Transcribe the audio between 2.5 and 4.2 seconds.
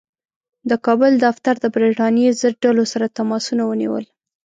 ډلو سره تماسونه ونیول.